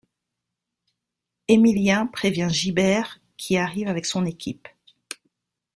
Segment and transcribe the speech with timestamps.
[1.47, 4.67] Émilien prévient Gibert qui arrive avec son équipe.